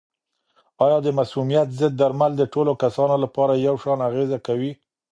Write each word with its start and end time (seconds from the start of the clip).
آیا 0.85 0.97
د 1.03 1.07
مسمومیت 1.19 1.67
ضد 1.79 1.93
درمل 2.01 2.31
د 2.37 2.43
ټولو 2.53 2.71
کسانو 2.83 3.15
لپاره 3.23 3.53
یو 3.67 3.75
شان 3.83 3.99
اغېزه 4.09 4.37
کوي؟ 4.47 4.71